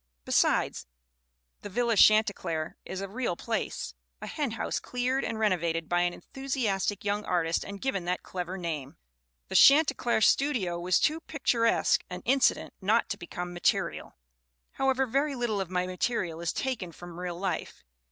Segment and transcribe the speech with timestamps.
[0.25, 0.87] Besides,
[1.61, 6.01] the Villa Chan tecler is a real place a henhouse cleared and reno vated by
[6.01, 8.97] an enthusiastic young artist and given that clever name.
[9.49, 14.17] The Chantecler studio was too pictur esque an incident not to become material.
[14.71, 17.83] "However, very little of my material is taken from real life.